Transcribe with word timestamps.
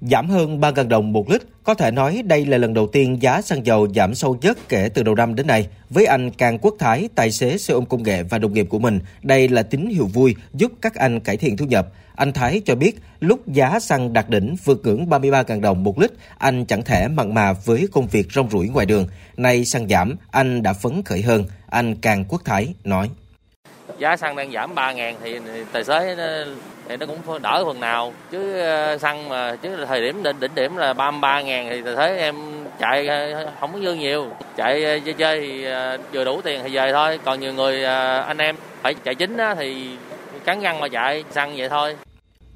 Giảm 0.00 0.28
hơn 0.28 0.60
3.000 0.60 0.88
đồng 0.88 1.12
một 1.12 1.30
lít, 1.30 1.42
có 1.64 1.74
thể 1.74 1.90
nói 1.90 2.22
đây 2.24 2.46
là 2.46 2.58
lần 2.58 2.74
đầu 2.74 2.86
tiên 2.86 3.22
giá 3.22 3.42
xăng 3.42 3.66
dầu 3.66 3.88
giảm 3.94 4.14
sâu 4.14 4.38
nhất 4.40 4.58
kể 4.68 4.88
từ 4.94 5.02
đầu 5.02 5.14
năm 5.14 5.34
đến 5.34 5.46
nay. 5.46 5.68
Với 5.90 6.06
anh 6.06 6.30
Càng 6.30 6.58
Quốc 6.58 6.74
Thái, 6.78 7.08
tài 7.14 7.32
xế 7.32 7.58
xe 7.58 7.74
ôm 7.74 7.86
công 7.86 8.02
nghệ 8.02 8.22
và 8.22 8.38
đồng 8.38 8.52
nghiệp 8.52 8.66
của 8.68 8.78
mình, 8.78 9.00
đây 9.22 9.48
là 9.48 9.62
tín 9.62 9.86
hiệu 9.86 10.06
vui 10.06 10.34
giúp 10.54 10.72
các 10.80 10.94
anh 10.94 11.20
cải 11.20 11.36
thiện 11.36 11.56
thu 11.56 11.66
nhập. 11.66 11.88
Anh 12.16 12.32
Thái 12.32 12.62
cho 12.64 12.74
biết 12.74 12.98
lúc 13.20 13.48
giá 13.48 13.80
xăng 13.80 14.12
đạt 14.12 14.30
đỉnh 14.30 14.56
vượt 14.64 14.80
ngưỡng 14.84 15.06
33.000 15.06 15.60
đồng 15.60 15.84
một 15.84 15.98
lít, 15.98 16.12
anh 16.38 16.64
chẳng 16.64 16.82
thể 16.82 17.08
mặn 17.08 17.34
mà 17.34 17.52
với 17.52 17.88
công 17.92 18.06
việc 18.06 18.32
rong 18.32 18.50
ruổi 18.50 18.68
ngoài 18.68 18.86
đường. 18.86 19.06
Nay 19.36 19.64
xăng 19.64 19.88
giảm, 19.88 20.16
anh 20.30 20.62
đã 20.62 20.72
phấn 20.72 21.02
khởi 21.02 21.22
hơn. 21.22 21.44
Anh 21.66 21.96
Càng 21.96 22.24
Quốc 22.28 22.42
Thái 22.44 22.74
nói 22.84 23.10
giá 23.98 24.16
xăng 24.16 24.36
đang 24.36 24.52
giảm 24.52 24.74
3 24.74 24.92
ngàn 24.92 25.16
thì 25.22 25.40
tài 25.72 25.84
xế 25.84 26.14
nó, 26.18 26.52
thì 26.88 26.96
nó 26.96 27.06
cũng 27.06 27.42
đỡ 27.42 27.64
phần 27.64 27.80
nào. 27.80 28.12
Chứ 28.30 28.60
ờ, 28.60 28.98
xăng 28.98 29.28
mà 29.28 29.56
chứ 29.62 29.84
thời 29.88 30.00
điểm 30.00 30.22
đỉnh, 30.22 30.40
đỉnh 30.40 30.54
điểm 30.54 30.76
là 30.76 30.92
33 30.92 31.40
ngàn 31.40 31.68
thì 31.70 31.82
tài 31.82 31.96
xế 31.96 32.16
em 32.16 32.36
chạy 32.78 33.06
ờ, 33.06 33.50
không 33.60 33.72
có 33.72 33.78
dư 33.78 33.94
nhiều. 33.94 34.26
Chạy 34.56 35.00
chơi 35.04 35.14
chơi 35.14 35.40
thì 35.40 35.66
vừa 36.12 36.24
đủ 36.24 36.40
tiền 36.40 36.60
thì 36.64 36.76
về 36.76 36.92
thôi. 36.92 37.18
Còn 37.24 37.40
nhiều 37.40 37.52
người 37.52 37.84
anh 38.26 38.38
em 38.38 38.56
phải 38.82 38.94
chạy 38.94 39.14
chính 39.14 39.36
thì 39.58 39.90
cắn 40.44 40.60
răng 40.60 40.80
mà 40.80 40.88
chạy 40.88 41.24
xăng 41.30 41.56
vậy 41.56 41.68
thôi. 41.68 41.96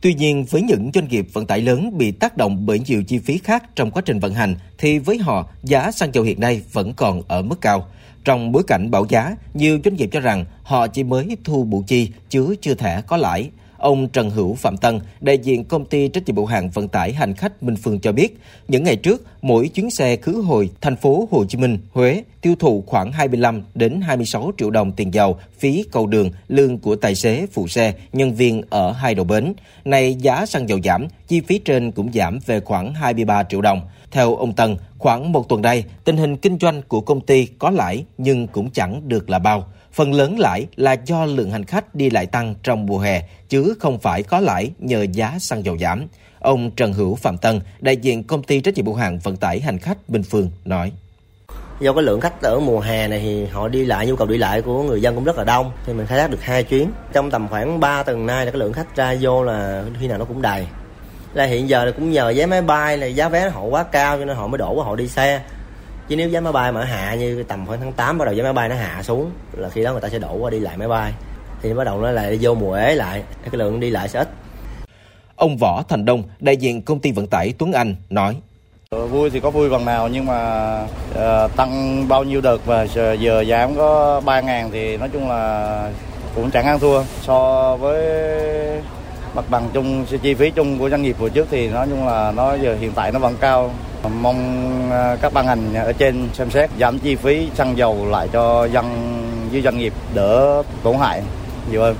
Tuy 0.00 0.14
nhiên, 0.14 0.44
với 0.50 0.62
những 0.62 0.90
doanh 0.94 1.08
nghiệp 1.08 1.26
vận 1.32 1.46
tải 1.46 1.60
lớn 1.60 1.98
bị 1.98 2.10
tác 2.10 2.36
động 2.36 2.66
bởi 2.66 2.80
nhiều 2.86 3.02
chi 3.02 3.18
phí 3.18 3.38
khác 3.38 3.64
trong 3.76 3.90
quá 3.90 4.02
trình 4.06 4.20
vận 4.20 4.34
hành, 4.34 4.56
thì 4.78 4.98
với 4.98 5.18
họ, 5.18 5.48
giá 5.62 5.90
xăng 5.90 6.14
dầu 6.14 6.24
hiện 6.24 6.40
nay 6.40 6.62
vẫn 6.72 6.92
còn 6.94 7.22
ở 7.28 7.42
mức 7.42 7.60
cao. 7.60 7.88
Trong 8.24 8.52
bối 8.52 8.62
cảnh 8.66 8.90
bão 8.90 9.06
giá, 9.08 9.36
nhiều 9.54 9.78
doanh 9.84 9.96
nghiệp 9.96 10.08
cho 10.12 10.20
rằng 10.20 10.44
họ 10.62 10.86
chỉ 10.86 11.04
mới 11.04 11.36
thu 11.44 11.64
bù 11.64 11.84
chi 11.86 12.10
chứ 12.30 12.54
chưa 12.60 12.74
thể 12.74 13.02
có 13.06 13.16
lãi. 13.16 13.50
Ông 13.78 14.08
Trần 14.08 14.30
Hữu 14.30 14.54
Phạm 14.54 14.76
Tân, 14.76 15.00
đại 15.20 15.38
diện 15.38 15.64
công 15.64 15.84
ty 15.84 16.08
trách 16.08 16.26
nhiệm 16.26 16.36
hữu 16.36 16.46
hạn 16.46 16.70
vận 16.70 16.88
tải 16.88 17.12
hành 17.12 17.34
khách 17.34 17.62
Minh 17.62 17.76
Phương 17.76 18.00
cho 18.00 18.12
biết, 18.12 18.38
những 18.68 18.84
ngày 18.84 18.96
trước, 18.96 19.26
mỗi 19.42 19.68
chuyến 19.68 19.90
xe 19.90 20.16
khứ 20.16 20.32
hồi 20.32 20.70
thành 20.80 20.96
phố 20.96 21.28
Hồ 21.30 21.44
Chí 21.44 21.58
Minh, 21.58 21.78
Huế 21.92 22.22
tiêu 22.40 22.54
thụ 22.58 22.84
khoảng 22.86 23.12
25 23.12 23.62
đến 23.74 24.00
26 24.00 24.52
triệu 24.58 24.70
đồng 24.70 24.92
tiền 24.92 25.14
dầu, 25.14 25.38
phí 25.58 25.84
cầu 25.92 26.06
đường, 26.06 26.30
lương 26.48 26.78
của 26.78 26.96
tài 26.96 27.14
xế, 27.14 27.46
phụ 27.52 27.68
xe, 27.68 27.94
nhân 28.12 28.34
viên 28.34 28.62
ở 28.70 28.92
hai 28.92 29.14
đầu 29.14 29.24
bến. 29.24 29.52
Nay 29.84 30.14
giá 30.14 30.46
xăng 30.46 30.68
dầu 30.68 30.78
giảm, 30.84 31.06
chi 31.28 31.40
phí 31.40 31.58
trên 31.58 31.92
cũng 31.92 32.12
giảm 32.12 32.38
về 32.46 32.60
khoảng 32.60 32.94
23 32.94 33.42
triệu 33.42 33.60
đồng. 33.60 33.80
Theo 34.10 34.36
ông 34.36 34.52
Tân, 34.52 34.76
khoảng 34.98 35.32
một 35.32 35.48
tuần 35.48 35.62
đây, 35.62 35.84
tình 36.04 36.16
hình 36.16 36.36
kinh 36.36 36.58
doanh 36.58 36.82
của 36.82 37.00
công 37.00 37.20
ty 37.20 37.46
có 37.46 37.70
lãi 37.70 38.04
nhưng 38.18 38.46
cũng 38.46 38.70
chẳng 38.70 39.08
được 39.08 39.30
là 39.30 39.38
bao. 39.38 39.66
Phần 39.92 40.12
lớn 40.12 40.38
lãi 40.38 40.66
là 40.76 40.92
do 40.92 41.24
lượng 41.24 41.50
hành 41.50 41.64
khách 41.64 41.94
đi 41.94 42.10
lại 42.10 42.26
tăng 42.26 42.54
trong 42.62 42.86
mùa 42.86 42.98
hè, 42.98 43.22
chứ 43.48 43.74
không 43.80 43.98
phải 43.98 44.22
có 44.22 44.40
lãi 44.40 44.70
nhờ 44.78 45.06
giá 45.12 45.38
xăng 45.40 45.64
dầu 45.64 45.78
giảm. 45.78 46.06
Ông 46.38 46.70
Trần 46.70 46.92
Hữu 46.92 47.14
Phạm 47.14 47.38
Tân, 47.38 47.60
đại 47.80 47.96
diện 47.96 48.24
công 48.24 48.42
ty 48.42 48.60
trách 48.60 48.74
nhiệm 48.74 48.86
hữu 48.86 48.94
hạn 48.94 49.18
vận 49.18 49.36
tải 49.36 49.60
hành 49.60 49.78
khách 49.78 50.08
Bình 50.08 50.22
Phương 50.22 50.50
nói 50.64 50.92
do 51.80 51.92
cái 51.92 52.02
lượng 52.02 52.20
khách 52.20 52.42
ở 52.42 52.60
mùa 52.60 52.80
hè 52.80 53.08
này 53.08 53.20
thì 53.20 53.46
họ 53.46 53.68
đi 53.68 53.84
lại 53.84 54.06
nhu 54.06 54.16
cầu 54.16 54.26
đi 54.26 54.38
lại 54.38 54.62
của 54.62 54.82
người 54.82 55.02
dân 55.02 55.14
cũng 55.14 55.24
rất 55.24 55.38
là 55.38 55.44
đông. 55.44 55.72
Thì 55.86 55.92
mình 55.92 56.06
khai 56.06 56.18
thác 56.18 56.30
được 56.30 56.42
hai 56.42 56.64
chuyến. 56.64 56.90
Trong 57.12 57.30
tầm 57.30 57.48
khoảng 57.48 57.80
3 57.80 58.02
tuần 58.02 58.26
nay 58.26 58.44
là 58.44 58.50
cái 58.50 58.58
lượng 58.58 58.72
khách 58.72 58.96
ra 58.96 59.16
vô 59.20 59.42
là 59.42 59.84
khi 60.00 60.08
nào 60.08 60.18
nó 60.18 60.24
cũng 60.24 60.42
đầy. 60.42 60.66
Là 61.34 61.44
hiện 61.44 61.68
giờ 61.68 61.84
là 61.84 61.90
cũng 61.90 62.10
nhờ 62.10 62.32
vé 62.36 62.46
máy 62.46 62.62
bay 62.62 62.98
là 62.98 63.06
giá 63.06 63.28
vé 63.28 63.50
họ 63.50 63.62
quá 63.62 63.82
cao 63.82 64.18
cho 64.18 64.24
nên 64.24 64.36
họ 64.36 64.46
mới 64.46 64.58
đổ 64.58 64.82
họ 64.82 64.96
đi 64.96 65.08
xe. 65.08 65.40
Chứ 66.08 66.16
nếu 66.16 66.28
giá 66.28 66.40
máy 66.40 66.52
bay 66.52 66.72
mà 66.72 66.84
hạ 66.84 67.14
như 67.14 67.42
tầm 67.42 67.66
khoảng 67.66 67.80
tháng 67.80 67.92
8 67.92 68.18
bắt 68.18 68.24
đầu 68.24 68.34
giá 68.34 68.42
máy 68.42 68.52
bay 68.52 68.68
nó 68.68 68.74
hạ 68.74 69.02
xuống 69.02 69.30
là 69.52 69.68
khi 69.68 69.82
đó 69.82 69.92
người 69.92 70.00
ta 70.00 70.08
sẽ 70.08 70.18
đổ 70.18 70.34
qua 70.34 70.50
đi 70.50 70.60
lại 70.60 70.76
máy 70.76 70.88
bay. 70.88 71.12
Thì 71.62 71.74
bắt 71.74 71.84
đầu 71.84 72.00
nó 72.00 72.10
lại 72.10 72.38
vô 72.40 72.54
mùa 72.54 72.74
ế 72.74 72.94
lại 72.94 73.22
cái 73.44 73.52
lượng 73.52 73.80
đi 73.80 73.90
lại 73.90 74.08
sẽ 74.08 74.18
ít. 74.18 74.28
Ông 75.36 75.56
Võ 75.56 75.82
Thành 75.88 76.04
Đông, 76.04 76.22
đại 76.40 76.56
diện 76.56 76.82
công 76.82 77.00
ty 77.00 77.12
vận 77.12 77.26
tải 77.26 77.54
Tuấn 77.58 77.72
Anh 77.72 77.96
nói. 78.10 78.36
Ờ, 78.90 79.06
vui 79.06 79.30
thì 79.30 79.40
có 79.40 79.50
vui 79.50 79.68
bằng 79.68 79.84
nào 79.84 80.08
nhưng 80.08 80.26
mà 80.26 80.80
uh, 81.10 81.56
tăng 81.56 82.04
bao 82.08 82.24
nhiêu 82.24 82.40
đợt 82.40 82.66
và 82.66 82.86
giờ 83.20 83.44
giảm 83.48 83.76
có 83.76 84.20
3 84.24 84.40
ngàn 84.40 84.70
thì 84.72 84.96
nói 84.96 85.08
chung 85.12 85.28
là 85.28 85.90
cũng 86.34 86.50
chẳng 86.50 86.66
ăn 86.66 86.78
thua. 86.78 87.02
So 87.22 87.76
với 87.76 88.02
mặt 89.34 89.44
bằng 89.50 89.68
chung 89.72 90.04
chi 90.22 90.34
phí 90.34 90.50
chung 90.50 90.78
của 90.78 90.90
doanh 90.90 91.02
nghiệp 91.02 91.16
vừa 91.18 91.28
trước 91.28 91.46
thì 91.50 91.68
nói 91.68 91.86
chung 91.90 92.06
là 92.06 92.32
nó 92.36 92.54
giờ 92.54 92.76
hiện 92.80 92.92
tại 92.94 93.12
nó 93.12 93.18
vẫn 93.18 93.34
cao. 93.40 93.70
Mong 94.20 94.90
ờ, 94.90 95.16
các 95.22 95.32
ban 95.32 95.46
ngành 95.46 95.74
ở 95.74 95.92
trên 95.92 96.28
xem 96.32 96.50
xét 96.50 96.70
giảm 96.80 96.98
chi 96.98 97.16
phí 97.16 97.48
xăng 97.54 97.78
dầu 97.78 98.06
lại 98.10 98.28
cho 98.32 98.64
dân 98.64 98.86
với 99.52 99.62
doanh 99.62 99.78
nghiệp 99.78 99.92
đỡ 100.14 100.62
tổn 100.82 100.96
hại 100.96 101.22
nhiều 101.70 101.80
hơn 101.82 101.96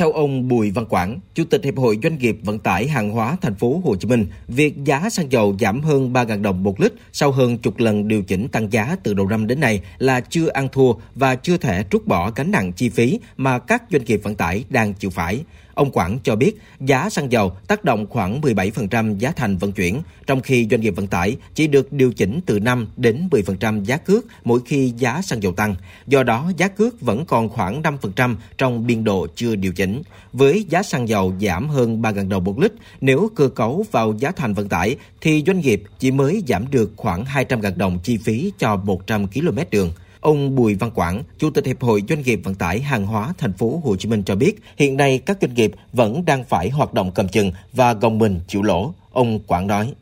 theo 0.00 0.12
ông 0.12 0.48
Bùi 0.48 0.70
Văn 0.70 0.86
Quảng, 0.86 1.20
Chủ 1.34 1.44
tịch 1.44 1.64
Hiệp 1.64 1.76
hội 1.76 1.98
Doanh 2.02 2.18
nghiệp 2.18 2.38
Vận 2.42 2.58
tải 2.58 2.88
Hàng 2.88 3.10
hóa 3.10 3.36
Thành 3.40 3.54
phố 3.54 3.80
Hồ 3.84 3.96
Chí 3.96 4.08
Minh, 4.08 4.26
việc 4.48 4.84
giá 4.84 5.10
xăng 5.10 5.32
dầu 5.32 5.56
giảm 5.60 5.80
hơn 5.80 6.12
3.000 6.12 6.42
đồng 6.42 6.62
một 6.62 6.80
lít 6.80 6.92
sau 7.12 7.32
hơn 7.32 7.58
chục 7.58 7.78
lần 7.78 8.08
điều 8.08 8.22
chỉnh 8.22 8.48
tăng 8.48 8.72
giá 8.72 8.96
từ 9.02 9.14
đầu 9.14 9.28
năm 9.28 9.46
đến 9.46 9.60
nay 9.60 9.80
là 9.98 10.20
chưa 10.20 10.48
ăn 10.48 10.68
thua 10.72 10.92
và 11.14 11.34
chưa 11.34 11.56
thể 11.56 11.84
trút 11.90 12.06
bỏ 12.06 12.30
gánh 12.36 12.50
nặng 12.50 12.72
chi 12.72 12.88
phí 12.88 13.20
mà 13.36 13.58
các 13.58 13.82
doanh 13.90 14.04
nghiệp 14.04 14.20
vận 14.22 14.34
tải 14.34 14.64
đang 14.70 14.94
chịu 14.94 15.10
phải. 15.10 15.44
Ông 15.74 15.90
Quảng 15.90 16.18
cho 16.22 16.36
biết 16.36 16.52
giá 16.80 17.10
xăng 17.10 17.32
dầu 17.32 17.52
tác 17.66 17.84
động 17.84 18.06
khoảng 18.06 18.40
17% 18.40 19.18
giá 19.18 19.32
thành 19.32 19.56
vận 19.56 19.72
chuyển, 19.72 20.02
trong 20.26 20.40
khi 20.40 20.66
doanh 20.70 20.80
nghiệp 20.80 20.90
vận 20.96 21.06
tải 21.06 21.36
chỉ 21.54 21.66
được 21.66 21.92
điều 21.92 22.12
chỉnh 22.12 22.40
từ 22.46 22.58
5 22.58 22.88
đến 22.96 23.28
10% 23.30 23.84
giá 23.84 23.96
cước 23.96 24.26
mỗi 24.44 24.60
khi 24.66 24.92
giá 24.96 25.22
xăng 25.22 25.42
dầu 25.42 25.52
tăng. 25.52 25.74
Do 26.06 26.22
đó, 26.22 26.52
giá 26.56 26.68
cước 26.68 27.00
vẫn 27.00 27.24
còn 27.24 27.48
khoảng 27.48 27.82
5% 27.82 28.36
trong 28.58 28.86
biên 28.86 29.04
độ 29.04 29.26
chưa 29.34 29.56
điều 29.56 29.72
chỉnh. 29.72 30.02
Với 30.32 30.66
giá 30.68 30.82
xăng 30.82 31.08
dầu 31.08 31.34
giảm 31.40 31.68
hơn 31.68 32.02
3.000 32.02 32.28
đồng 32.28 32.44
một 32.44 32.58
lít, 32.58 32.72
nếu 33.00 33.30
cơ 33.34 33.48
cấu 33.48 33.84
vào 33.90 34.14
giá 34.18 34.32
thành 34.32 34.54
vận 34.54 34.68
tải 34.68 34.96
thì 35.20 35.42
doanh 35.46 35.60
nghiệp 35.60 35.82
chỉ 35.98 36.10
mới 36.10 36.42
giảm 36.48 36.70
được 36.70 36.92
khoảng 36.96 37.24
200.000 37.24 37.76
đồng 37.76 37.98
chi 38.02 38.16
phí 38.16 38.52
cho 38.58 38.76
100 38.76 39.26
km 39.26 39.58
đường. 39.70 39.92
Ông 40.20 40.56
Bùi 40.56 40.74
Văn 40.74 40.90
Quảng, 40.90 41.22
Chủ 41.38 41.50
tịch 41.50 41.66
Hiệp 41.66 41.80
hội 41.80 42.02
Doanh 42.08 42.22
nghiệp 42.22 42.40
Vận 42.44 42.54
tải 42.54 42.80
Hàng 42.80 43.06
hóa 43.06 43.28
Thành 43.38 43.52
phố 43.52 43.80
Hồ 43.84 43.96
Chí 43.96 44.08
Minh 44.08 44.22
cho 44.26 44.34
biết, 44.34 44.52
hiện 44.76 44.96
nay 44.96 45.20
các 45.26 45.36
doanh 45.40 45.54
nghiệp 45.54 45.70
vẫn 45.92 46.24
đang 46.26 46.44
phải 46.44 46.68
hoạt 46.68 46.94
động 46.94 47.12
cầm 47.14 47.28
chừng 47.28 47.52
và 47.72 47.92
gồng 47.92 48.18
mình 48.18 48.40
chịu 48.48 48.62
lỗ. 48.62 48.94
Ông 49.12 49.40
Quảng 49.46 49.66
nói. 49.66 49.92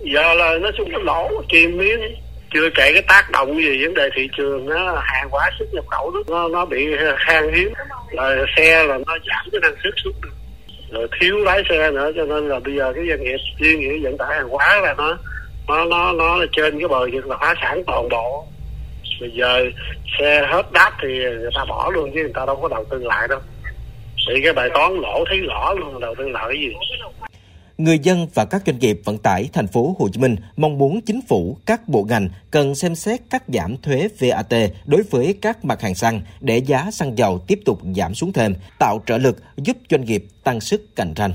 Giờ 0.00 0.34
là 0.34 0.58
nó 0.62 0.70
xuống 0.78 0.88
cái 0.90 1.00
lỗ 1.04 1.28
kìm 1.48 1.78
miếng 1.78 2.00
chưa 2.54 2.70
kể 2.74 2.92
cái 2.92 3.02
tác 3.08 3.30
động 3.30 3.56
gì 3.56 3.84
vấn 3.84 3.94
đề 3.94 4.08
thị 4.16 4.28
trường 4.36 4.66
nó 4.66 5.02
hàng 5.04 5.28
hóa 5.30 5.50
xuất 5.58 5.74
nhập 5.74 5.84
khẩu 5.90 6.12
nó 6.28 6.48
nó 6.48 6.64
bị 6.64 6.86
khan 7.26 7.52
hiếm 7.54 7.72
là 8.10 8.36
xe 8.56 8.84
là 8.84 8.98
nó 9.06 9.18
giảm 9.26 9.48
cái 9.52 9.60
năng 9.60 9.74
suất 9.82 9.94
xuống 10.04 10.14
được 10.22 10.32
rồi 10.90 11.08
thiếu 11.20 11.36
lái 11.36 11.62
xe 11.68 11.90
nữa 11.90 12.10
cho 12.16 12.24
nên 12.24 12.48
là 12.48 12.58
bây 12.58 12.74
giờ 12.74 12.92
cái 12.94 13.04
doanh 13.08 13.24
nghiệp 13.24 13.36
riêng 13.58 13.80
nghiệp 13.80 13.98
vận 14.02 14.18
tải 14.18 14.36
hàng 14.36 14.48
hóa 14.48 14.80
là 14.82 14.94
nó 14.94 15.18
nó 15.68 15.84
nó 15.84 16.12
nó 16.12 16.36
là 16.36 16.46
trên 16.52 16.78
cái 16.78 16.88
bờ 16.88 17.08
vực 17.12 17.26
là 17.26 17.36
phá 17.40 17.54
sản 17.62 17.82
toàn 17.86 18.08
bộ 18.08 18.46
bây 19.22 19.30
giờ 19.30 19.64
xe 20.18 20.46
hết 20.50 20.72
đáp 20.72 20.92
thì 21.02 21.08
người 21.18 21.50
ta 21.54 21.64
bỏ 21.68 21.90
luôn 21.94 22.10
chứ 22.14 22.20
người 22.20 22.32
ta 22.34 22.46
đâu 22.46 22.58
có 22.62 22.68
đầu 22.68 22.84
tư 22.90 22.98
lại 22.98 23.28
đâu 23.28 23.40
bị 24.28 24.40
cái 24.44 24.52
bài 24.52 24.68
toán 24.74 24.92
lỗ 24.94 25.24
thấy 25.28 25.40
rõ 25.40 25.74
luôn 25.74 26.00
đầu 26.00 26.14
tư 26.18 26.28
lại 26.28 26.44
cái 26.48 26.58
gì 26.58 26.68
người 27.78 27.98
dân 27.98 28.26
và 28.34 28.44
các 28.44 28.62
doanh 28.66 28.78
nghiệp 28.78 29.00
vận 29.04 29.18
tải 29.18 29.48
thành 29.52 29.66
phố 29.66 29.96
Hồ 29.98 30.08
Chí 30.12 30.20
Minh 30.20 30.36
mong 30.56 30.78
muốn 30.78 31.00
chính 31.00 31.20
phủ, 31.28 31.56
các 31.66 31.88
bộ 31.88 32.04
ngành 32.08 32.28
cần 32.50 32.74
xem 32.74 32.94
xét 32.94 33.20
cắt 33.30 33.42
giảm 33.48 33.76
thuế 33.76 34.08
VAT 34.20 34.54
đối 34.86 35.02
với 35.02 35.34
các 35.42 35.64
mặt 35.64 35.80
hàng 35.80 35.94
xăng 35.94 36.20
để 36.40 36.58
giá 36.58 36.90
xăng 36.92 37.18
dầu 37.18 37.38
tiếp 37.46 37.60
tục 37.64 37.80
giảm 37.96 38.14
xuống 38.14 38.32
thêm, 38.32 38.54
tạo 38.78 39.02
trợ 39.06 39.18
lực 39.18 39.36
giúp 39.56 39.76
doanh 39.90 40.04
nghiệp 40.04 40.24
tăng 40.44 40.60
sức 40.60 40.96
cạnh 40.96 41.14
tranh. 41.14 41.32